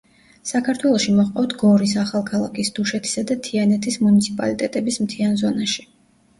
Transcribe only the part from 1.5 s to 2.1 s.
გორის,